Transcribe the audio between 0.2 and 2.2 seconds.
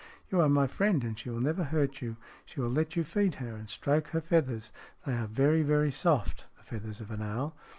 You are my friend, and she will never hurt you.